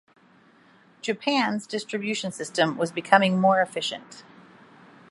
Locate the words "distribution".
1.67-2.31